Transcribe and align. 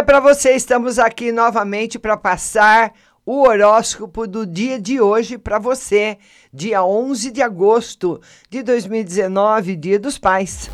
dia 0.00 0.04
para 0.04 0.20
você. 0.20 0.52
Estamos 0.52 0.98
aqui 0.98 1.30
novamente 1.30 1.98
para 1.98 2.16
passar 2.16 2.94
o 3.26 3.42
horóscopo 3.42 4.26
do 4.26 4.46
dia 4.46 4.80
de 4.80 4.98
hoje 4.98 5.36
para 5.36 5.58
você, 5.58 6.16
dia 6.50 6.82
11 6.82 7.30
de 7.30 7.42
agosto 7.42 8.18
de 8.48 8.62
2019, 8.62 9.76
Dia 9.76 9.98
dos 9.98 10.16
Pais. 10.16 10.70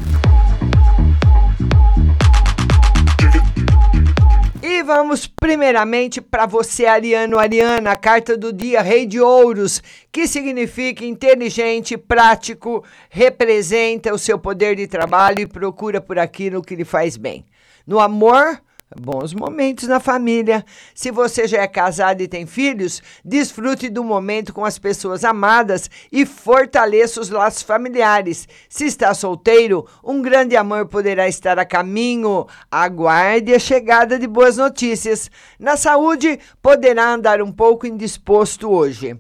E 4.63 4.83
vamos 4.85 5.27
primeiramente 5.27 6.21
para 6.21 6.47
você, 6.47 6.87
Ariano 6.87 7.37
Ariana, 7.37 7.97
carta 7.97 8.37
do 8.37 8.53
dia 8.53 8.81
Rei 8.81 9.07
de 9.07 9.21
Ouros, 9.21 9.83
que 10.13 10.29
significa 10.29 11.05
inteligente, 11.05 11.97
prático, 11.97 12.85
representa 13.11 14.15
o 14.15 14.19
seu 14.19 14.39
poder 14.39 14.77
de 14.77 14.87
trabalho 14.87 15.41
e 15.41 15.47
procura 15.47 16.01
por 16.01 16.17
aquilo 16.17 16.63
que 16.63 16.77
lhe 16.77 16.85
faz 16.85 17.17
bem. 17.17 17.45
No 17.85 17.99
amor, 17.99 18.61
bons 18.95 19.35
momentos 19.35 19.89
na 19.89 19.99
família. 19.99 20.65
Se 20.95 21.11
você 21.11 21.49
já 21.49 21.63
é 21.63 21.67
casado 21.67 22.21
e 22.21 22.29
tem 22.29 22.47
filhos, 22.47 23.03
desfrute 23.25 23.89
do 23.89 24.05
momento 24.05 24.53
com 24.53 24.65
as 24.65 24.79
pessoas 24.79 25.25
amadas 25.25 25.91
e 26.13 26.25
fortaleça 26.25 27.21
os 27.21 27.31
laços 27.31 27.63
familiares. 27.63 28.47
Se 28.69 28.85
está 28.85 29.13
solteiro, 29.13 29.87
um 30.05 30.23
grande 30.23 30.57
amor 30.57 30.87
poderá 30.87 31.27
estar 31.27 31.59
a 31.59 31.65
caminho. 31.65 32.47
Aguarde 32.71 33.55
a 33.55 33.59
chegada 33.59 34.19
de 34.19 34.27
boas 34.27 34.57
notícias. 34.57 35.31
Na 35.59 35.77
saúde, 35.77 36.39
poderá 36.63 37.13
andar 37.13 37.43
um 37.43 37.51
pouco 37.51 37.87
indisposto 37.87 38.71
hoje. 38.71 39.19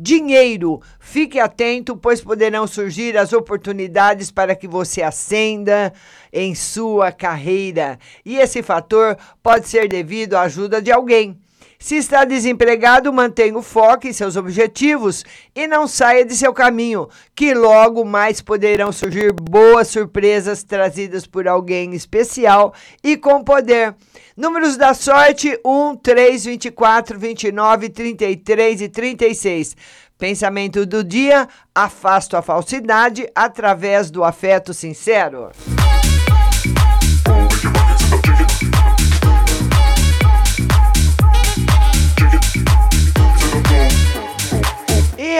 Dinheiro, 0.00 0.80
fique 1.00 1.40
atento, 1.40 1.96
pois 1.96 2.20
poderão 2.20 2.68
surgir 2.68 3.18
as 3.18 3.32
oportunidades 3.32 4.30
para 4.30 4.54
que 4.54 4.68
você 4.68 5.02
ascenda 5.02 5.92
em 6.32 6.54
sua 6.54 7.10
carreira. 7.10 7.98
E 8.24 8.36
esse 8.36 8.62
fator 8.62 9.18
pode 9.42 9.66
ser 9.66 9.88
devido 9.88 10.34
à 10.34 10.42
ajuda 10.42 10.80
de 10.80 10.92
alguém. 10.92 11.36
Se 11.78 11.94
está 11.94 12.24
desempregado, 12.24 13.12
mantenha 13.12 13.56
o 13.56 13.62
foco 13.62 14.08
em 14.08 14.12
seus 14.12 14.34
objetivos 14.34 15.24
e 15.54 15.68
não 15.68 15.86
saia 15.86 16.24
de 16.24 16.36
seu 16.36 16.52
caminho, 16.52 17.08
que 17.36 17.54
logo 17.54 18.04
mais 18.04 18.42
poderão 18.42 18.90
surgir 18.90 19.32
boas 19.32 19.86
surpresas 19.86 20.64
trazidas 20.64 21.24
por 21.24 21.46
alguém 21.46 21.94
especial 21.94 22.74
e 23.02 23.16
com 23.16 23.44
poder. 23.44 23.94
Números 24.36 24.76
da 24.76 24.92
sorte: 24.92 25.56
1, 25.64 25.96
3, 25.96 26.44
24, 26.46 27.16
29, 27.16 27.88
33 27.90 28.80
e 28.80 28.88
36. 28.88 29.76
Pensamento 30.18 30.84
do 30.84 31.04
dia: 31.04 31.48
afasto 31.72 32.36
a 32.36 32.42
falsidade 32.42 33.30
através 33.36 34.10
do 34.10 34.24
afeto 34.24 34.74
sincero. 34.74 35.52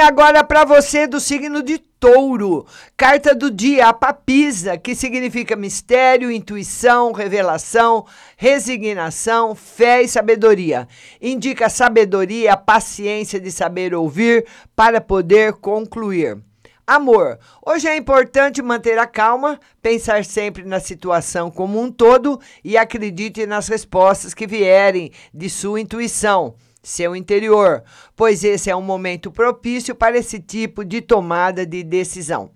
Agora 0.00 0.44
para 0.44 0.64
você 0.64 1.06
do 1.06 1.18
signo 1.18 1.62
de 1.62 1.78
Touro, 1.78 2.64
carta 2.96 3.34
do 3.34 3.50
dia, 3.50 3.88
a 3.88 3.92
papisa, 3.92 4.78
que 4.78 4.94
significa 4.94 5.56
mistério, 5.56 6.30
intuição, 6.30 7.12
revelação, 7.12 8.06
resignação, 8.36 9.54
fé 9.54 10.02
e 10.02 10.08
sabedoria. 10.08 10.86
Indica 11.20 11.68
sabedoria, 11.68 12.56
paciência 12.56 13.40
de 13.40 13.50
saber 13.50 13.94
ouvir 13.94 14.46
para 14.76 15.00
poder 15.00 15.54
concluir. 15.54 16.38
Amor. 16.86 17.38
Hoje 17.66 17.88
é 17.88 17.96
importante 17.96 18.62
manter 18.62 18.98
a 18.98 19.06
calma, 19.06 19.58
pensar 19.82 20.24
sempre 20.24 20.64
na 20.64 20.80
situação 20.80 21.50
como 21.50 21.80
um 21.80 21.90
todo 21.90 22.40
e 22.64 22.78
acredite 22.78 23.44
nas 23.46 23.68
respostas 23.68 24.32
que 24.32 24.46
vierem 24.46 25.12
de 25.34 25.50
sua 25.50 25.80
intuição 25.80 26.54
seu 26.88 27.14
interior, 27.14 27.84
pois 28.16 28.42
esse 28.42 28.70
é 28.70 28.74
um 28.74 28.82
momento 28.82 29.30
propício 29.30 29.94
para 29.94 30.16
esse 30.16 30.40
tipo 30.40 30.84
de 30.84 31.00
tomada 31.00 31.66
de 31.66 31.82
decisão. 31.82 32.50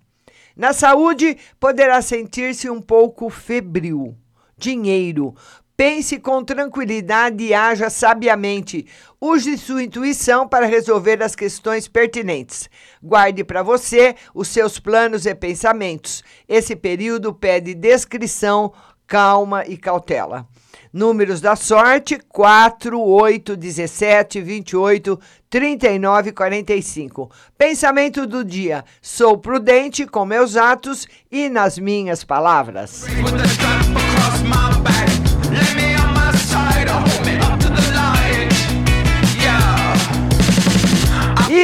Na 0.56 0.72
saúde, 0.72 1.37
poderá 1.60 2.00
sentir-se 2.03 2.69
um 2.69 2.81
pouco 2.81 3.28
febril. 3.31 4.16
Dinheiro. 4.56 5.34
Pense 5.76 6.19
com 6.19 6.44
tranquilidade 6.44 7.43
e 7.44 7.54
haja 7.54 7.91
sabiamente. 7.91 8.87
Use 9.20 9.59
sua 9.59 9.82
intuição 9.82 10.47
para 10.47 10.66
resolver 10.66 11.22
as 11.22 11.34
questões 11.34 11.88
pertinentes. 11.88 12.69
Guarde 13.03 13.43
para 13.43 13.62
você 13.62 14.14
os 14.34 14.49
seus 14.49 14.78
planos 14.78 15.26
e 15.26 15.34
pensamentos. 15.34 16.22
Esse 16.49 16.76
período 16.76 17.34
pede 17.34 17.75
descrição, 17.75 18.72
calma 19.06 19.64
e 19.66 19.76
cautela. 19.76 20.47
Números 20.93 21.41
da 21.41 21.56
sorte: 21.56 22.19
4, 22.28 23.00
8, 23.00 23.56
17, 23.56 24.41
28, 24.41 25.21
39 25.49 26.31
e 26.31 26.33
45. 26.33 27.31
Pensamento 27.56 28.27
do 28.27 28.44
dia: 28.44 28.84
sou 29.00 29.37
prudente 29.38 30.06
com 30.06 30.25
meus 30.25 30.56
atos 30.56 31.06
e 31.31 31.49
nas 31.49 31.78
minhas 31.78 32.25
palavras. 32.25 33.05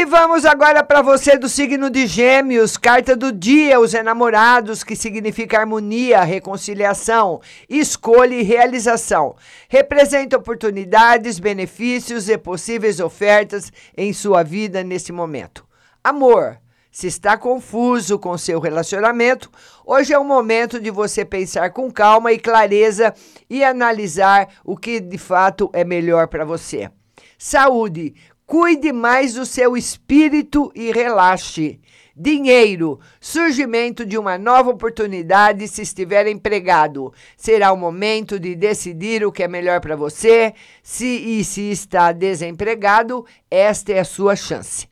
Vamos 0.09 0.47
agora 0.47 0.83
para 0.83 1.03
você 1.03 1.37
do 1.37 1.51
signo 1.51 1.91
de 1.91 2.07
Gêmeos, 2.07 2.79
carta 2.79 3.15
do 3.15 3.31
dia, 3.31 3.79
os 3.79 3.93
enamorados, 3.93 4.83
que 4.83 4.97
significa 4.97 5.61
harmonia, 5.61 6.25
reconciliação, 6.25 7.41
escolha 7.69 8.35
e 8.35 8.43
realização. 8.43 9.37
Representa 9.69 10.39
oportunidades, 10.39 11.39
benefícios 11.39 12.29
e 12.29 12.39
possíveis 12.39 13.01
ofertas 13.01 13.71
em 13.95 14.13
sua 14.15 14.43
vida 14.43 14.83
nesse 14.83 15.13
momento. 15.13 15.67
Amor. 16.03 16.59
Se 16.91 17.07
está 17.07 17.37
confuso 17.37 18.19
com 18.19 18.37
seu 18.39 18.59
relacionamento, 18.59 19.51
hoje 19.85 20.15
é 20.15 20.19
o 20.19 20.25
momento 20.25 20.81
de 20.81 20.91
você 20.91 21.23
pensar 21.23 21.71
com 21.71 21.91
calma 21.91 22.33
e 22.33 22.39
clareza 22.39 23.15
e 23.49 23.63
analisar 23.63 24.49
o 24.65 24.75
que 24.75 24.99
de 24.99 25.19
fato 25.19 25.71
é 25.75 25.85
melhor 25.85 26.29
para 26.29 26.47
você. 26.47 26.91
Saúde. 27.37 28.15
Cuide 28.49 28.95
mais 28.95 29.35
do 29.35 29.45
seu 29.45 29.77
espírito 29.77 30.73
e 30.75 30.91
relaxe. 30.91 31.79
Dinheiro, 32.17 32.99
surgimento 33.21 34.07
de 34.07 34.17
uma 34.17 34.39
nova 34.39 34.71
oportunidade 34.71 35.69
se 35.69 35.83
estiver 35.83 36.27
empregado. 36.27 37.13
Será 37.37 37.71
o 37.73 37.77
momento 37.77 38.41
de 38.41 38.55
decidir 38.55 39.23
o 39.23 39.31
que 39.31 39.43
é 39.43 39.49
melhor 39.49 39.83
para 39.83 39.97
você. 39.97 40.55
Se 40.83 41.05
e 41.05 41.45
se 41.45 41.71
está 41.71 42.11
desempregado, 42.11 43.27
esta 43.51 43.93
é 43.93 43.99
a 43.99 44.05
sua 44.05 44.35
chance. 44.35 44.89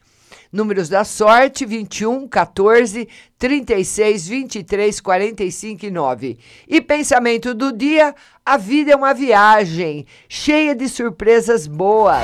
Números 0.52 0.90
da 0.90 1.02
sorte: 1.02 1.64
21, 1.64 2.28
14, 2.28 3.08
36, 3.38 4.28
23, 4.28 5.00
45 5.00 5.86
e 5.86 5.90
9. 5.90 6.38
E 6.68 6.80
pensamento 6.82 7.54
do 7.54 7.72
dia: 7.72 8.14
a 8.44 8.58
vida 8.58 8.92
é 8.92 8.96
uma 8.96 9.14
viagem 9.14 10.04
cheia 10.28 10.74
de 10.74 10.90
surpresas 10.90 11.66
boas. 11.66 12.22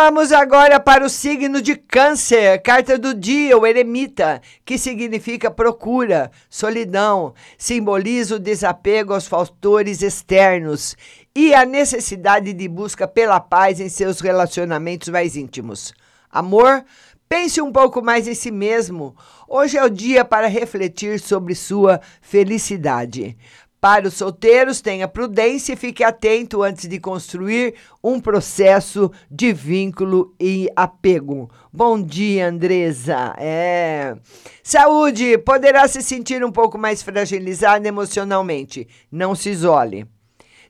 Vamos 0.00 0.30
agora 0.30 0.78
para 0.78 1.04
o 1.04 1.08
signo 1.08 1.60
de 1.60 1.74
Câncer, 1.74 2.62
carta 2.62 2.96
do 2.96 3.12
dia, 3.12 3.58
o 3.58 3.66
eremita, 3.66 4.40
que 4.64 4.78
significa 4.78 5.50
procura, 5.50 6.30
solidão, 6.48 7.34
simboliza 7.58 8.36
o 8.36 8.38
desapego 8.38 9.12
aos 9.12 9.26
fatores 9.26 10.00
externos 10.00 10.96
e 11.34 11.52
a 11.52 11.64
necessidade 11.64 12.52
de 12.52 12.68
busca 12.68 13.08
pela 13.08 13.40
paz 13.40 13.80
em 13.80 13.88
seus 13.88 14.20
relacionamentos 14.20 15.08
mais 15.08 15.34
íntimos. 15.34 15.92
Amor, 16.30 16.84
pense 17.28 17.60
um 17.60 17.72
pouco 17.72 18.00
mais 18.00 18.28
em 18.28 18.34
si 18.34 18.52
mesmo. 18.52 19.16
Hoje 19.48 19.78
é 19.78 19.84
o 19.84 19.90
dia 19.90 20.24
para 20.24 20.46
refletir 20.46 21.18
sobre 21.18 21.56
sua 21.56 22.00
felicidade. 22.22 23.36
Para 23.80 24.08
os 24.08 24.14
solteiros, 24.14 24.80
tenha 24.80 25.06
prudência 25.06 25.72
e 25.72 25.76
fique 25.76 26.02
atento 26.02 26.64
antes 26.64 26.88
de 26.88 26.98
construir 26.98 27.74
um 28.02 28.18
processo 28.18 29.10
de 29.30 29.52
vínculo 29.52 30.34
e 30.40 30.68
apego. 30.74 31.48
Bom 31.72 32.02
dia, 32.02 32.48
Andresa. 32.48 33.34
É. 33.38 34.16
Saúde, 34.64 35.38
poderá 35.38 35.86
se 35.86 36.02
sentir 36.02 36.44
um 36.44 36.50
pouco 36.50 36.76
mais 36.76 37.02
fragilizada 37.02 37.86
emocionalmente. 37.86 38.88
Não 39.12 39.36
se 39.36 39.50
isole. 39.50 40.08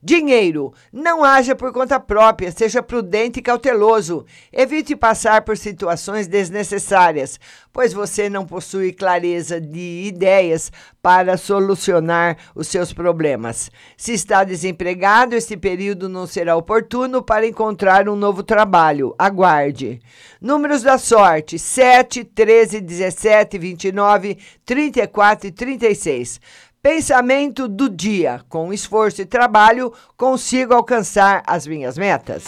Dinheiro. 0.02 0.72
Não 0.92 1.24
haja 1.24 1.54
por 1.56 1.72
conta 1.72 1.98
própria, 1.98 2.52
seja 2.52 2.82
prudente 2.82 3.40
e 3.40 3.42
cauteloso. 3.42 4.24
Evite 4.52 4.94
passar 4.94 5.42
por 5.42 5.56
situações 5.56 6.26
desnecessárias, 6.26 7.38
pois 7.72 7.92
você 7.92 8.28
não 8.28 8.46
possui 8.46 8.92
clareza 8.92 9.60
de 9.60 10.04
ideias 10.06 10.70
para 11.02 11.36
solucionar 11.36 12.36
os 12.54 12.68
seus 12.68 12.92
problemas. 12.92 13.70
Se 13.96 14.12
está 14.12 14.44
desempregado, 14.44 15.34
este 15.34 15.56
período 15.56 16.08
não 16.08 16.26
será 16.26 16.56
oportuno 16.56 17.22
para 17.22 17.46
encontrar 17.46 18.08
um 18.08 18.16
novo 18.16 18.42
trabalho. 18.42 19.14
Aguarde. 19.18 20.00
Números 20.40 20.82
da 20.82 20.98
sorte: 20.98 21.58
7, 21.58 22.24
13, 22.24 22.80
17, 22.80 23.58
29, 23.58 24.38
34 24.64 25.48
e 25.48 25.52
36. 25.52 26.40
Pensamento 26.80 27.66
do 27.66 27.88
dia. 27.88 28.40
Com 28.48 28.72
esforço 28.72 29.20
e 29.20 29.26
trabalho, 29.26 29.92
consigo 30.16 30.74
alcançar 30.74 31.42
as 31.44 31.66
minhas 31.66 31.98
metas. 31.98 32.44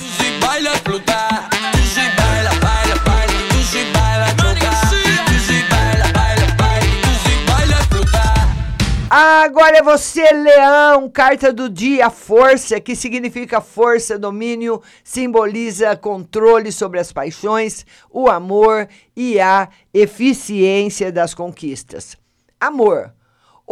Agora 9.12 9.78
é 9.78 9.82
você, 9.82 10.32
leão, 10.32 11.10
carta 11.10 11.52
do 11.52 11.68
dia, 11.68 12.08
força, 12.08 12.80
que 12.80 12.94
significa 12.94 13.60
força, 13.60 14.16
domínio, 14.16 14.80
simboliza 15.02 15.96
controle 15.96 16.70
sobre 16.70 17.00
as 17.00 17.12
paixões, 17.12 17.84
o 18.08 18.28
amor 18.28 18.88
e 19.16 19.40
a 19.40 19.68
eficiência 19.92 21.10
das 21.10 21.34
conquistas. 21.34 22.16
Amor. 22.60 23.12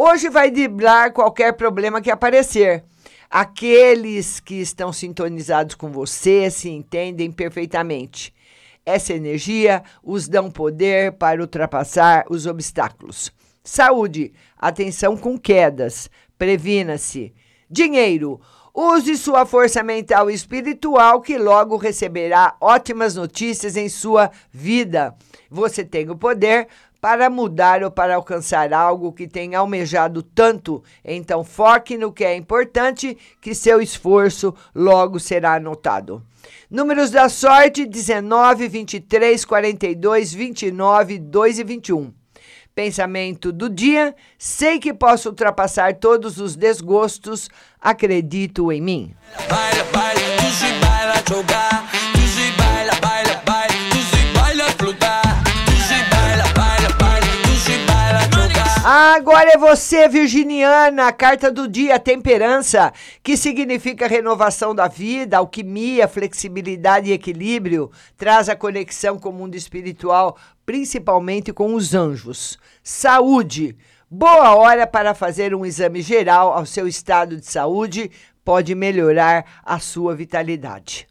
Hoje 0.01 0.29
vai 0.29 0.49
driblar 0.49 1.11
qualquer 1.11 1.51
problema 1.51 1.99
que 1.99 2.09
aparecer. 2.09 2.85
Aqueles 3.29 4.39
que 4.39 4.55
estão 4.55 4.93
sintonizados 4.93 5.75
com 5.75 5.91
você 5.91 6.49
se 6.49 6.69
entendem 6.69 7.29
perfeitamente. 7.29 8.33
Essa 8.85 9.11
energia 9.11 9.83
os 10.01 10.29
dá 10.29 10.41
poder 10.43 11.11
para 11.17 11.41
ultrapassar 11.41 12.23
os 12.29 12.45
obstáculos. 12.45 13.29
Saúde, 13.61 14.31
atenção 14.57 15.17
com 15.17 15.37
quedas, 15.37 16.09
previna-se. 16.37 17.33
Dinheiro, 17.69 18.39
use 18.73 19.17
sua 19.17 19.45
força 19.45 19.83
mental 19.83 20.31
e 20.31 20.33
espiritual 20.33 21.19
que 21.19 21.37
logo 21.37 21.75
receberá 21.75 22.55
ótimas 22.61 23.15
notícias 23.15 23.75
em 23.75 23.89
sua 23.89 24.31
vida. 24.49 25.13
Você 25.51 25.83
tem 25.83 26.09
o 26.09 26.15
poder 26.15 26.69
para 27.01 27.29
mudar 27.29 27.83
ou 27.83 27.91
para 27.91 28.15
alcançar 28.15 28.73
algo 28.73 29.13
que 29.13 29.27
tem 29.27 29.55
almejado 29.55 30.21
tanto, 30.21 30.83
então 31.03 31.43
foque 31.43 31.97
no 31.97 32.11
que 32.11 32.23
é 32.23 32.35
importante, 32.35 33.17
que 33.41 33.55
seu 33.55 33.81
esforço 33.81 34.53
logo 34.75 35.19
será 35.19 35.59
notado. 35.59 36.23
Números 36.69 37.09
da 37.09 37.29
sorte: 37.29 37.85
19, 37.85 38.67
23, 38.67 39.45
42, 39.45 40.33
29, 40.33 41.19
2 41.19 41.59
e 41.59 41.63
21. 41.63 42.13
Pensamento 42.75 43.51
do 43.51 43.69
dia: 43.69 44.15
sei 44.37 44.79
que 44.79 44.93
posso 44.93 45.29
ultrapassar 45.29 45.95
todos 45.95 46.37
os 46.37 46.55
desgostos, 46.55 47.49
acredito 47.81 48.71
em 48.71 48.81
mim. 48.81 49.15
Baila, 49.49 49.83
baila, 49.91 50.19
é 59.49 59.57
você, 59.57 60.07
virginiana, 60.07 61.07
a 61.07 61.11
carta 61.11 61.51
do 61.51 61.67
dia, 61.67 61.99
temperança, 61.99 62.93
que 63.23 63.35
significa 63.35 64.07
renovação 64.07 64.75
da 64.75 64.87
vida, 64.87 65.37
alquimia, 65.37 66.07
flexibilidade 66.07 67.09
e 67.09 67.13
equilíbrio, 67.13 67.89
traz 68.15 68.47
a 68.47 68.55
conexão 68.55 69.17
com 69.17 69.29
o 69.29 69.33
mundo 69.33 69.55
espiritual, 69.55 70.37
principalmente 70.65 71.51
com 71.51 71.73
os 71.73 71.95
anjos. 71.95 72.59
Saúde. 72.83 73.75
Boa 74.09 74.55
hora 74.55 74.85
para 74.85 75.15
fazer 75.15 75.55
um 75.55 75.65
exame 75.65 76.01
geral 76.01 76.53
ao 76.53 76.65
seu 76.65 76.87
estado 76.87 77.35
de 77.35 77.45
saúde, 77.45 78.11
pode 78.45 78.75
melhorar 78.75 79.45
a 79.65 79.79
sua 79.79 80.15
vitalidade. 80.15 81.07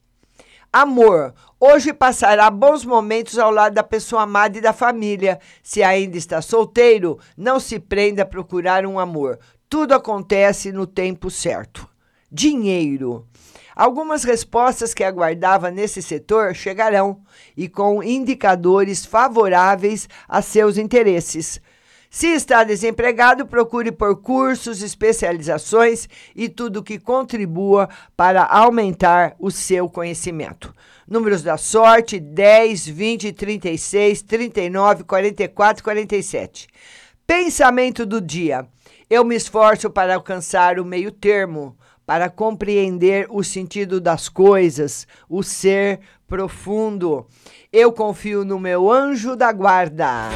Amor. 0.72 1.34
Hoje 1.58 1.94
passará 1.94 2.50
bons 2.50 2.84
momentos 2.84 3.38
ao 3.38 3.50
lado 3.50 3.74
da 3.74 3.82
pessoa 3.82 4.22
amada 4.22 4.58
e 4.58 4.60
da 4.60 4.72
família. 4.72 5.40
Se 5.62 5.82
ainda 5.82 6.18
está 6.18 6.42
solteiro, 6.42 7.18
não 7.36 7.58
se 7.58 7.78
prenda 7.78 8.22
a 8.22 8.26
procurar 8.26 8.84
um 8.84 8.98
amor. 8.98 9.38
Tudo 9.68 9.94
acontece 9.94 10.70
no 10.70 10.86
tempo 10.86 11.30
certo. 11.30 11.88
Dinheiro. 12.30 13.26
Algumas 13.74 14.24
respostas 14.24 14.92
que 14.92 15.04
aguardava 15.04 15.70
nesse 15.70 16.02
setor 16.02 16.54
chegarão 16.54 17.22
e 17.56 17.66
com 17.66 18.02
indicadores 18.02 19.06
favoráveis 19.06 20.06
a 20.28 20.42
seus 20.42 20.76
interesses. 20.76 21.60
Se 22.10 22.28
está 22.28 22.64
desempregado, 22.64 23.46
procure 23.46 23.93
por 23.93 24.22
cursos, 24.22 24.82
especializações 24.82 26.08
e 26.34 26.49
tudo 26.49 26.82
que 26.82 26.99
contribua 26.99 27.88
para 28.16 28.44
aumentar 28.44 29.37
o 29.38 29.50
seu 29.50 29.88
conhecimento. 29.90 30.75
Números 31.06 31.43
da 31.43 31.58
sorte: 31.58 32.19
10, 32.19 32.87
20, 32.88 33.32
36, 33.32 34.22
39, 34.22 35.05
44, 35.05 35.84
47. 35.84 36.69
Pensamento 37.26 38.06
do 38.06 38.20
dia: 38.20 38.66
eu 39.11 39.25
me 39.25 39.34
esforço 39.34 39.88
para 39.88 40.14
alcançar 40.14 40.78
o 40.78 40.84
meio 40.84 41.11
termo, 41.11 41.75
para 42.08 42.31
compreender 42.31 43.26
o 43.28 43.44
sentido 43.44 44.00
das 44.00 44.31
coisas, 44.31 45.06
o 45.28 45.43
ser 45.43 46.00
profundo. 46.26 47.26
Eu 47.70 47.93
confio 47.93 48.46
no 48.46 48.58
meu 48.58 48.90
anjo 48.90 49.37
da 49.37 49.52
guarda. 49.52 50.31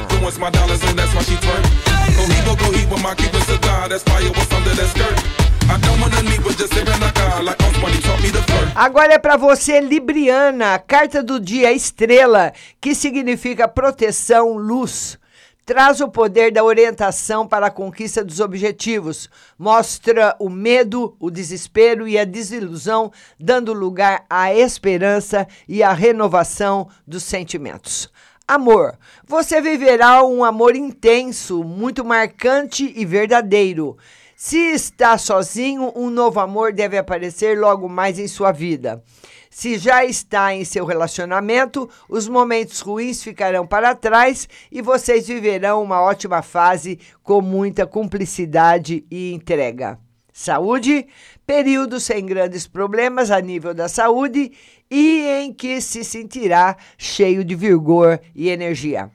Agora 8.75 9.13
é 9.15 9.17
para 9.17 9.35
você, 9.35 9.81
Libriana, 9.81 10.77
carta 10.77 11.23
do 11.23 11.39
dia 11.39 11.73
estrela, 11.73 12.53
que 12.79 12.93
significa 12.93 13.67
proteção, 13.67 14.53
luz. 14.53 15.17
Traz 15.65 16.01
o 16.01 16.09
poder 16.09 16.51
da 16.51 16.61
orientação 16.61 17.47
para 17.47 17.67
a 17.67 17.71
conquista 17.71 18.21
dos 18.21 18.41
objetivos. 18.41 19.29
Mostra 19.57 20.35
o 20.37 20.49
medo, 20.49 21.15
o 21.17 21.31
desespero 21.31 22.05
e 22.05 22.19
a 22.19 22.25
desilusão, 22.25 23.09
dando 23.39 23.71
lugar 23.71 24.25
à 24.29 24.53
esperança 24.53 25.47
e 25.65 25.81
à 25.81 25.93
renovação 25.93 26.89
dos 27.07 27.23
sentimentos. 27.23 28.11
Amor. 28.45 28.97
Você 29.25 29.61
viverá 29.61 30.21
um 30.21 30.43
amor 30.43 30.75
intenso, 30.75 31.63
muito 31.63 32.03
marcante 32.03 32.93
e 32.93 33.05
verdadeiro. 33.05 33.97
Se 34.45 34.57
está 34.57 35.17
sozinho, 35.17 35.93
um 35.95 36.09
novo 36.09 36.37
amor 36.37 36.73
deve 36.73 36.97
aparecer 36.97 37.57
logo 37.57 37.87
mais 37.87 38.19
em 38.19 38.27
sua 38.27 38.51
vida. 38.51 39.01
Se 39.49 39.77
já 39.77 40.03
está 40.03 40.53
em 40.53 40.65
seu 40.65 40.83
relacionamento, 40.83 41.89
os 42.09 42.27
momentos 42.27 42.81
ruins 42.81 43.23
ficarão 43.23 43.65
para 43.65 43.95
trás 43.95 44.49
e 44.69 44.81
vocês 44.81 45.27
viverão 45.27 45.81
uma 45.81 46.01
ótima 46.01 46.41
fase 46.41 46.99
com 47.23 47.39
muita 47.39 47.87
cumplicidade 47.87 49.05
e 49.09 49.31
entrega. 49.31 49.97
Saúde, 50.33 51.07
período 51.47 51.97
sem 51.97 52.25
grandes 52.25 52.67
problemas 52.67 53.31
a 53.31 53.39
nível 53.39 53.73
da 53.73 53.87
saúde 53.87 54.51
e 54.91 55.21
em 55.21 55.53
que 55.53 55.79
se 55.79 56.03
sentirá 56.03 56.75
cheio 56.97 57.45
de 57.45 57.55
vigor 57.55 58.19
e 58.35 58.49
energia. 58.49 59.09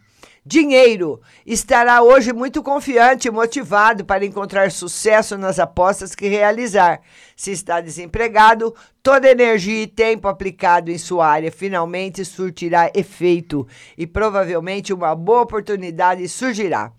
Dinheiro. 0.49 1.21
Estará 1.45 2.03
hoje 2.03 2.33
muito 2.33 2.63
confiante 2.63 3.29
e 3.29 3.31
motivado 3.31 4.03
para 4.03 4.25
encontrar 4.25 4.71
sucesso 4.71 5.37
nas 5.37 5.59
apostas 5.59 6.15
que 6.15 6.27
realizar. 6.27 7.03
Se 7.37 7.53
está 7.53 7.83
desempregado, 7.83 8.75
toda 9.03 9.31
energia 9.31 9.83
e 9.83 9.87
tempo 9.87 10.27
aplicado 10.27 10.91
em 10.91 10.97
sua 10.97 11.29
área 11.29 11.53
finalmente 11.53 12.25
surtirá 12.25 12.91
efeito 12.95 13.69
e 13.97 14.07
provavelmente 14.07 14.91
uma 14.91 15.15
boa 15.15 15.43
oportunidade 15.43 16.27
surgirá. 16.27 16.93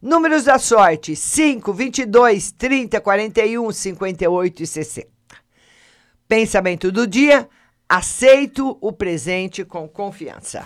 Números 0.00 0.44
da 0.44 0.58
sorte: 0.58 1.14
5, 1.14 1.74
22, 1.74 2.52
30, 2.52 3.02
41, 3.02 3.70
58 3.70 4.62
e 4.62 4.66
60. 4.66 5.08
Pensamento 6.26 6.90
do 6.90 7.06
dia: 7.06 7.46
aceito 7.86 8.78
o 8.80 8.90
presente 8.90 9.62
com 9.62 9.86
confiança. 9.86 10.64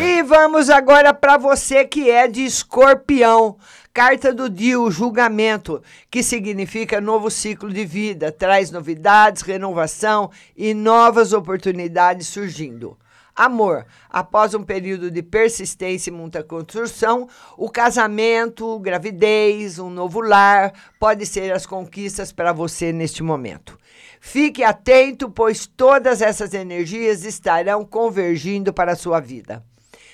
E 0.00 0.22
vamos 0.22 0.70
agora 0.70 1.12
para 1.12 1.36
você 1.36 1.84
que 1.84 2.10
é 2.10 2.28
de 2.28 2.44
escorpião. 2.44 3.56
Carta 3.92 4.32
do 4.32 4.48
dia, 4.48 4.80
o 4.80 4.90
julgamento, 4.90 5.82
que 6.10 6.22
significa 6.22 7.00
novo 7.00 7.30
ciclo 7.30 7.70
de 7.70 7.84
vida, 7.84 8.32
traz 8.32 8.70
novidades, 8.70 9.42
renovação 9.42 10.30
e 10.56 10.72
novas 10.72 11.32
oportunidades 11.32 12.28
surgindo. 12.28 12.96
Amor, 13.34 13.86
após 14.10 14.52
um 14.52 14.62
período 14.62 15.10
de 15.10 15.22
persistência 15.22 16.10
e 16.10 16.12
muita 16.12 16.44
construção, 16.44 17.26
o 17.56 17.70
casamento, 17.70 18.78
gravidez, 18.78 19.78
um 19.78 19.88
novo 19.88 20.20
lar 20.20 20.72
pode 21.00 21.24
ser 21.24 21.50
as 21.50 21.64
conquistas 21.64 22.30
para 22.30 22.52
você 22.52 22.92
neste 22.92 23.22
momento. 23.22 23.78
Fique 24.20 24.62
atento, 24.62 25.30
pois 25.30 25.66
todas 25.66 26.20
essas 26.20 26.52
energias 26.52 27.24
estarão 27.24 27.84
convergindo 27.86 28.72
para 28.72 28.92
a 28.92 28.96
sua 28.96 29.18
vida. 29.18 29.64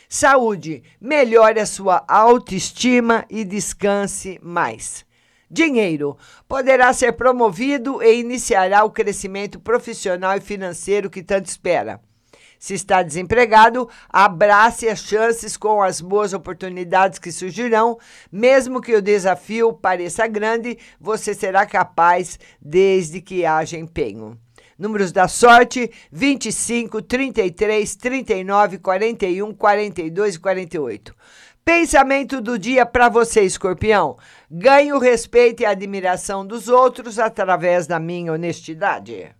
Saúde, 0.09 0.83
melhore 1.01 1.61
a 1.61 1.67
sua 1.67 2.05
autoestima 2.09 3.27
e 3.29 3.45
descanse 3.45 4.39
mais. 4.41 5.05
Dinheiro 5.51 6.17
poderá 6.49 6.93
ser 6.93 7.15
promovido 7.15 8.03
e 8.03 8.21
iniciará 8.21 8.85
o 8.85 8.91
crescimento 8.91 9.59
profissional 9.59 10.37
e 10.37 10.41
financeiro 10.41 11.11
que 11.11 11.23
tanto 11.23 11.47
espera. 11.47 12.01
Se 12.59 12.75
está 12.75 13.03
desempregado, 13.03 13.89
abrace 14.09 14.89
as 14.89 15.01
chances 15.01 15.57
com 15.57 15.83
as 15.83 16.01
boas 16.01 16.33
oportunidades 16.33 17.19
que 17.19 17.31
surgirão. 17.31 17.99
Mesmo 18.31 18.81
que 18.81 18.95
o 18.95 19.03
desafio 19.03 19.73
pareça 19.73 20.27
grande, 20.27 20.79
você 21.01 21.35
será 21.35 21.65
capaz 21.65 22.39
desde 22.61 23.21
que 23.21 23.47
haja 23.47 23.79
empenho. 23.79 24.37
Números 24.79 25.13
da 25.13 25.27
sorte: 25.29 25.91
25, 26.13 27.03
33, 27.03 27.97
39, 27.97 28.79
41, 28.79 29.55
42 29.55 30.35
e 30.35 30.39
48. 30.39 31.15
Pensamento 31.65 32.41
do 32.41 32.59
dia 32.59 32.87
para 32.87 33.09
você, 33.11 33.43
escorpião. 33.43 34.17
Ganhe 34.51 34.93
o 34.93 34.99
respeito 34.99 35.63
e 35.63 35.67
a 35.67 35.71
admiração 35.71 36.47
dos 36.47 36.69
outros 36.69 37.19
através 37.19 37.87
da 37.87 37.99
minha 37.99 38.33
honestidade. 38.33 39.35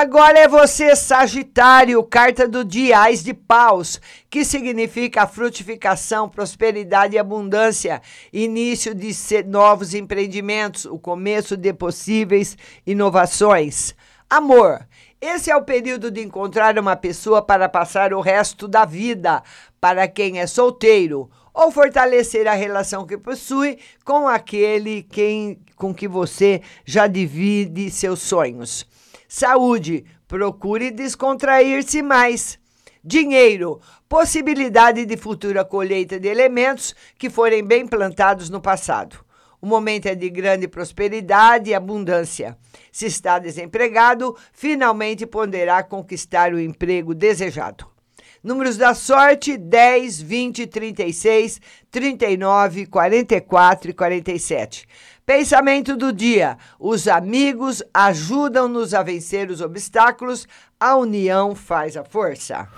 Agora 0.00 0.38
é 0.38 0.46
você, 0.46 0.94
Sagitário, 0.94 2.00
carta 2.04 2.46
do 2.46 2.64
dia, 2.64 3.00
Ais 3.00 3.24
de 3.24 3.34
Paus, 3.34 4.00
que 4.30 4.44
significa 4.44 5.26
frutificação, 5.26 6.28
prosperidade 6.28 7.16
e 7.16 7.18
abundância, 7.18 8.00
início 8.32 8.94
de 8.94 9.12
novos 9.48 9.94
empreendimentos, 9.94 10.84
o 10.84 11.00
começo 11.00 11.56
de 11.56 11.72
possíveis 11.72 12.56
inovações. 12.86 13.92
Amor, 14.30 14.86
esse 15.20 15.50
é 15.50 15.56
o 15.56 15.64
período 15.64 16.12
de 16.12 16.22
encontrar 16.22 16.78
uma 16.78 16.94
pessoa 16.94 17.42
para 17.42 17.68
passar 17.68 18.14
o 18.14 18.20
resto 18.20 18.68
da 18.68 18.84
vida, 18.84 19.42
para 19.80 20.06
quem 20.06 20.38
é 20.38 20.46
solteiro, 20.46 21.28
ou 21.52 21.72
fortalecer 21.72 22.46
a 22.46 22.54
relação 22.54 23.04
que 23.04 23.18
possui 23.18 23.76
com 24.04 24.28
aquele 24.28 25.02
quem, 25.02 25.58
com 25.74 25.92
que 25.92 26.06
você 26.06 26.62
já 26.84 27.08
divide 27.08 27.90
seus 27.90 28.20
sonhos. 28.20 28.86
Saúde, 29.28 30.06
procure 30.26 30.90
descontrair-se 30.90 32.00
mais. 32.00 32.58
Dinheiro, 33.04 33.78
possibilidade 34.08 35.04
de 35.04 35.18
futura 35.18 35.66
colheita 35.66 36.18
de 36.18 36.28
elementos 36.28 36.94
que 37.18 37.28
forem 37.28 37.62
bem 37.62 37.86
plantados 37.86 38.48
no 38.48 38.58
passado. 38.58 39.22
O 39.60 39.66
momento 39.66 40.06
é 40.06 40.14
de 40.14 40.30
grande 40.30 40.66
prosperidade 40.66 41.68
e 41.68 41.74
abundância. 41.74 42.56
Se 42.90 43.04
está 43.04 43.38
desempregado, 43.38 44.34
finalmente 44.50 45.26
poderá 45.26 45.82
conquistar 45.82 46.54
o 46.54 46.58
emprego 46.58 47.14
desejado. 47.14 47.97
Números 48.42 48.76
da 48.76 48.94
sorte: 48.94 49.56
10, 49.56 50.20
20, 50.20 50.66
36, 50.66 51.60
39, 51.90 52.86
44 52.86 53.90
e 53.90 53.94
47. 53.94 54.86
Pensamento 55.26 55.96
do 55.96 56.12
dia: 56.12 56.56
os 56.78 57.08
amigos 57.08 57.82
ajudam-nos 57.92 58.94
a 58.94 59.02
vencer 59.02 59.50
os 59.50 59.60
obstáculos, 59.60 60.46
a 60.78 60.96
união 60.96 61.54
faz 61.54 61.96
a 61.96 62.04
força. 62.04 62.68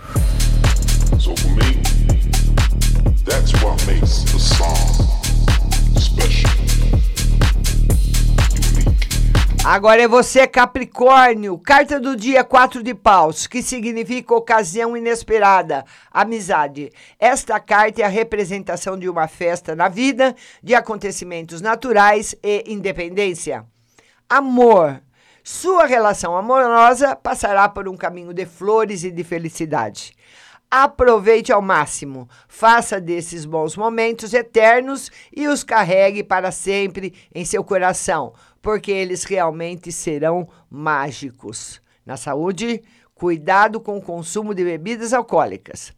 So 1.19 1.35
for 1.35 1.51
me, 1.51 1.81
that's 3.23 3.53
what 3.63 3.85
makes 3.85 4.23
the 4.31 4.39
song 4.39 5.10
Agora 9.63 10.01
é 10.01 10.07
você, 10.07 10.47
Capricórnio. 10.47 11.55
Carta 11.59 11.99
do 11.99 12.15
dia 12.15 12.43
4 12.43 12.81
de 12.81 12.95
paus, 12.95 13.45
que 13.45 13.61
significa 13.61 14.33
ocasião 14.33 14.97
inesperada, 14.97 15.85
amizade. 16.09 16.91
Esta 17.19 17.59
carta 17.59 18.01
é 18.01 18.03
a 18.05 18.07
representação 18.07 18.97
de 18.97 19.07
uma 19.07 19.27
festa 19.27 19.75
na 19.75 19.87
vida, 19.87 20.35
de 20.63 20.73
acontecimentos 20.73 21.61
naturais 21.61 22.33
e 22.41 22.73
independência. 22.73 23.63
Amor. 24.27 24.99
Sua 25.43 25.85
relação 25.85 26.35
amorosa 26.35 27.15
passará 27.15 27.69
por 27.69 27.87
um 27.87 27.95
caminho 27.95 28.33
de 28.33 28.47
flores 28.47 29.03
e 29.03 29.11
de 29.11 29.23
felicidade. 29.23 30.13
Aproveite 30.71 31.51
ao 31.51 31.61
máximo, 31.61 32.29
faça 32.47 32.99
desses 32.99 33.43
bons 33.43 33.75
momentos 33.75 34.33
eternos 34.33 35.11
e 35.35 35.47
os 35.47 35.65
carregue 35.65 36.23
para 36.23 36.49
sempre 36.49 37.13
em 37.35 37.43
seu 37.43 37.61
coração 37.61 38.33
porque 38.61 38.91
eles 38.91 39.23
realmente 39.23 39.91
serão 39.91 40.47
mágicos. 40.69 41.81
Na 42.05 42.17
saúde, 42.17 42.81
cuidado 43.13 43.79
com 43.79 43.97
o 43.97 44.01
consumo 44.01 44.53
de 44.53 44.63
bebidas 44.63 45.13
alcoólicas. 45.13 45.93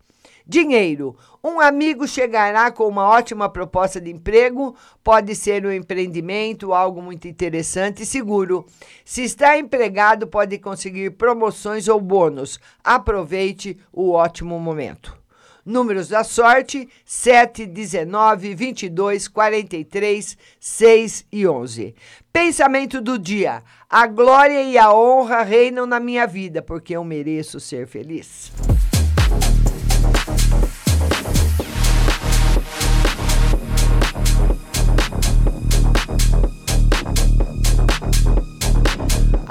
Dinheiro. 0.46 1.16
Um 1.42 1.60
amigo 1.60 2.06
chegará 2.06 2.70
com 2.72 2.86
uma 2.88 3.08
ótima 3.08 3.48
proposta 3.50 4.00
de 4.00 4.12
emprego, 4.12 4.76
pode 5.02 5.36
ser 5.36 5.66
um 5.66 5.72
empreendimento, 5.72 6.74
algo 6.74 7.02
muito 7.02 7.28
interessante 7.28 8.04
e 8.04 8.06
seguro. 8.06 8.66
Se 9.06 9.24
está 9.24 9.58
empregado, 9.58 10.28
pode 10.28 10.58
conseguir 10.60 11.12
promoções 11.12 11.88
ou 11.88 12.00
bônus. 12.00 12.60
Aproveite 12.84 13.78
o 13.92 14.12
ótimo 14.12 14.60
momento. 14.60 15.23
Números 15.66 16.10
da 16.10 16.24
sorte: 16.24 16.90
7, 17.06 17.66
19, 17.66 18.54
22, 18.54 19.28
43, 19.28 20.38
6 20.60 21.26
e 21.32 21.48
11. 21.48 21.96
Pensamento 22.32 23.02
do 23.02 23.18
dia: 23.18 23.64
a 23.90 24.06
glória 24.08 24.62
e 24.64 24.78
a 24.78 24.94
honra 24.94 25.42
reinam 25.42 25.86
na 25.86 26.00
minha 26.00 26.28
vida, 26.28 26.62
porque 26.62 26.96
eu 26.96 27.04
mereço 27.04 27.60
ser 27.60 27.88
feliz. 27.88 28.52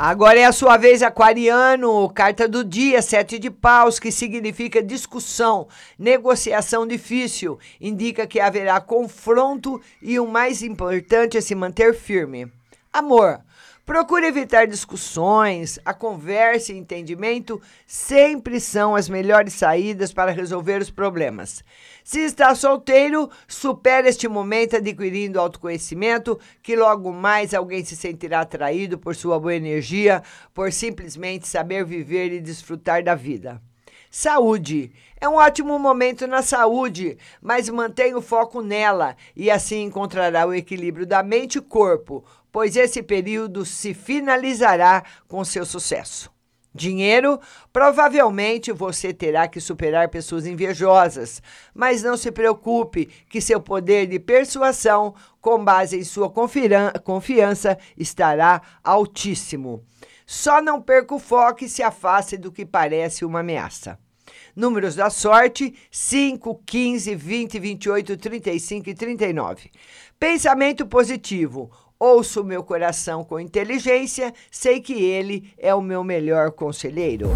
Agora 0.04 0.37
é 0.37 0.44
a 0.44 0.50
sua 0.50 0.76
vez, 0.76 1.00
aquariano. 1.00 2.11
Carta 2.11 2.49
do 2.49 2.64
dia, 2.64 3.00
sete 3.00 3.38
de 3.38 3.49
paus, 3.49 4.00
que 4.00 4.11
significa 4.11 4.82
discussão, 4.82 5.68
negociação 5.97 6.85
difícil. 6.85 7.56
Indica 7.80 8.26
que 8.26 8.40
haverá 8.40 8.80
confronto 8.80 9.80
e 10.02 10.18
o 10.18 10.26
mais 10.26 10.61
importante 10.61 11.38
é 11.38 11.40
se 11.40 11.54
manter 11.54 11.94
firme. 11.94 12.50
Amor. 12.92 13.42
Procure 13.84 14.28
evitar 14.28 14.64
discussões, 14.68 15.76
a 15.84 15.92
conversa 15.92 16.72
e 16.72 16.78
entendimento 16.78 17.60
sempre 17.84 18.60
são 18.60 18.94
as 18.94 19.08
melhores 19.08 19.54
saídas 19.54 20.12
para 20.12 20.30
resolver 20.30 20.80
os 20.80 20.88
problemas. 20.88 21.64
Se 22.04 22.20
está 22.20 22.54
solteiro, 22.54 23.28
supere 23.48 24.08
este 24.08 24.28
momento 24.28 24.76
adquirindo 24.76 25.40
autoconhecimento, 25.40 26.38
que 26.62 26.76
logo 26.76 27.12
mais 27.12 27.52
alguém 27.52 27.84
se 27.84 27.96
sentirá 27.96 28.42
atraído 28.42 28.96
por 28.98 29.16
sua 29.16 29.40
boa 29.40 29.54
energia, 29.54 30.22
por 30.54 30.72
simplesmente 30.72 31.48
saber 31.48 31.84
viver 31.84 32.32
e 32.32 32.40
desfrutar 32.40 33.02
da 33.02 33.16
vida. 33.16 33.60
Saúde. 34.14 34.92
É 35.18 35.26
um 35.26 35.36
ótimo 35.36 35.78
momento 35.78 36.26
na 36.26 36.42
saúde, 36.42 37.16
mas 37.40 37.68
mantenha 37.68 38.18
o 38.18 38.20
foco 38.20 38.60
nela 38.60 39.16
e 39.34 39.50
assim 39.50 39.84
encontrará 39.84 40.46
o 40.46 40.52
equilíbrio 40.52 41.06
da 41.06 41.22
mente 41.22 41.58
e 41.58 41.62
corpo, 41.62 42.22
pois 42.52 42.76
esse 42.76 43.02
período 43.02 43.64
se 43.64 43.94
finalizará 43.94 45.02
com 45.26 45.42
seu 45.44 45.64
sucesso. 45.64 46.30
Dinheiro, 46.75 47.38
provavelmente 47.71 48.73
você 48.73 49.12
terá 49.12 49.47
que 49.47 49.61
superar 49.61 50.09
pessoas 50.09 50.47
invejosas, 50.47 51.42
mas 51.75 52.02
não 52.02 52.16
se 52.16 52.32
preocupe 52.32 53.11
que 53.28 53.42
seu 53.42 53.61
poder 53.61 54.06
de 54.06 54.18
persuasão, 54.18 55.14
com 55.38 55.62
base 55.62 55.99
em 55.99 56.04
sua 56.04 56.30
confiança, 56.30 57.76
estará 57.97 58.62
altíssimo. 58.82 59.85
Só 60.25 60.62
não 60.62 60.80
perca 60.80 61.14
o 61.14 61.18
foco 61.18 61.64
e 61.64 61.68
se 61.68 61.82
afaste 61.82 62.38
do 62.38 62.50
que 62.50 62.64
parece 62.64 63.23
uma 63.23 63.40
ameaça. 63.40 63.99
Números 64.56 64.94
da 64.94 65.11
sorte: 65.11 65.75
5, 65.90 66.62
15, 66.64 67.14
20, 67.14 67.59
28, 67.59 68.16
35 68.16 68.88
e 68.88 68.94
39. 68.94 69.71
Pensamento 70.18 70.87
positivo. 70.87 71.71
Ouço 72.04 72.42
meu 72.42 72.64
coração 72.64 73.23
com 73.23 73.38
inteligência, 73.38 74.35
sei 74.50 74.80
que 74.80 74.92
ele 74.92 75.54
é 75.56 75.73
o 75.73 75.80
meu 75.80 76.02
melhor 76.02 76.50
conselheiro. 76.50 77.30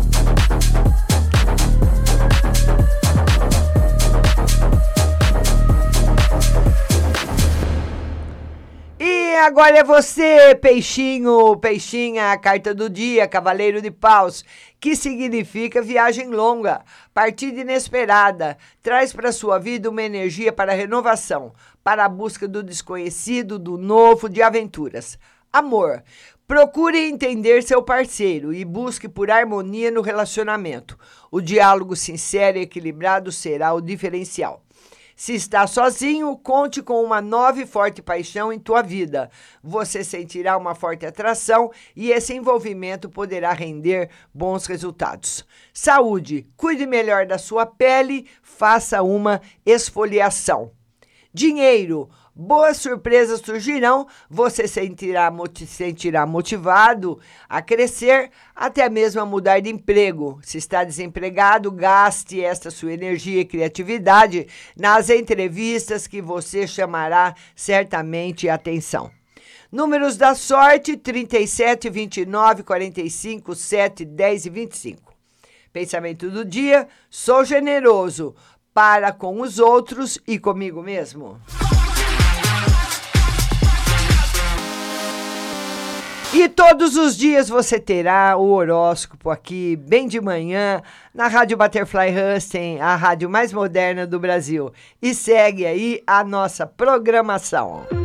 agora 9.47 9.79
é 9.79 9.85
você, 9.85 10.57
peixinho, 10.57 11.57
peixinha, 11.59 12.37
carta 12.37 12.75
do 12.75 12.91
dia, 12.91 13.29
cavaleiro 13.29 13.81
de 13.81 13.93
paus, 13.93 14.45
que 14.81 14.97
significa 14.97 15.81
viagem 15.81 16.31
longa, 16.31 16.83
partida 17.15 17.61
inesperada, 17.61 18.59
traz 18.83 19.13
para 19.13 19.31
sua 19.31 19.59
vida 19.61 19.89
uma 19.89 20.03
energia 20.03 20.53
para 20.53 20.73
renovação, 20.73 21.53
para 21.87 22.05
a 22.05 22.09
busca 22.09 22.49
do 22.49 22.65
desconhecido, 22.65 23.61
do 23.61 23.79
novo, 23.79 24.29
de 24.29 24.43
aventuras. 24.43 25.17
Amor. 25.53 26.03
Procure 26.45 26.99
entender 26.99 27.63
seu 27.63 27.81
parceiro 27.81 28.53
e 28.53 28.65
busque 28.65 29.09
por 29.09 29.31
harmonia 29.31 29.89
no 29.93 30.01
relacionamento. 30.01 30.99
O 31.31 31.41
diálogo 31.41 31.95
sincero 31.95 32.59
e 32.59 32.63
equilibrado 32.63 33.31
será 33.31 33.73
o 33.73 33.81
diferencial. 33.81 34.65
Se 35.15 35.33
está 35.37 35.65
sozinho, 35.69 36.37
conte 36.37 36.83
com 36.83 37.05
uma 37.05 37.21
nova 37.21 37.63
e 37.63 37.67
forte 37.67 38.03
paixão 38.03 38.53
em 38.53 38.59
tua 38.59 38.83
vida. 38.83 39.31
Você 39.63 40.03
sentirá 40.03 40.57
uma 40.57 40.75
forte 40.75 41.07
atração 41.07 41.71
e 41.95 42.11
esse 42.11 42.35
envolvimento 42.35 43.09
poderá 43.09 43.53
render 43.53 44.11
bons 44.35 44.67
resultados. 44.67 45.47
Saúde, 45.73 46.49
cuide 46.57 46.85
melhor 46.85 47.27
da 47.27 47.39
sua 47.39 47.65
pele, 47.65 48.27
faça 48.43 49.05
uma 49.05 49.41
esfoliação. 49.65 50.73
Dinheiro, 51.37 52.09
boas 52.35 52.79
surpresas 52.79 53.43
surgirão, 53.43 54.07
você 54.27 54.67
sentirá, 54.67 55.31
sentirá 55.67 56.25
motivado 56.25 57.21
a 57.47 57.61
crescer, 57.61 58.31
até 58.55 58.89
mesmo 58.89 59.21
a 59.21 59.27
mudar 59.27 59.61
de 59.61 59.69
emprego. 59.69 60.41
Se 60.43 60.57
está 60.57 60.83
desempregado, 60.83 61.71
gaste 61.71 62.43
esta 62.43 62.71
sua 62.71 62.95
energia 62.95 63.43
e 63.43 63.45
criatividade 63.45 64.47
nas 64.75 65.11
entrevistas 65.11 66.07
que 66.07 66.23
você 66.23 66.67
chamará 66.67 67.35
certamente 67.55 68.49
atenção. 68.49 69.11
Números 69.71 70.17
da 70.17 70.35
sorte: 70.35 70.97
37, 70.97 71.91
29, 71.91 72.63
45, 72.63 73.55
7, 73.55 74.07
10 74.07 74.47
e 74.47 74.49
25. 74.49 75.15
Pensamento 75.71 76.31
do 76.31 76.47
dia: 76.47 76.89
sou 77.11 77.45
generoso 77.45 78.35
para 78.77 79.11
com 79.11 79.41
os 79.41 79.59
outros 79.59 80.19
e 80.29 80.39
comigo 80.39 80.83
mesmo. 80.83 81.41
E 86.35 86.47
todos 86.47 86.95
os 86.95 87.17
dias 87.17 87.49
você 87.49 87.81
terá 87.81 88.37
o 88.37 88.51
horóscopo 88.51 89.31
aqui, 89.31 89.77
bem 89.77 90.07
de 90.07 90.21
manhã, 90.21 90.83
na 91.15 91.27
Rádio 91.27 91.57
Butterfly 91.57 92.11
Husting, 92.11 92.79
a 92.79 92.95
rádio 92.95 93.31
mais 93.31 93.51
moderna 93.51 94.07
do 94.07 94.21
Brasil. 94.21 94.71
E 95.01 95.15
segue 95.15 95.65
aí 95.65 96.03
a 96.07 96.23
nossa 96.23 96.67
programação. 96.67 97.96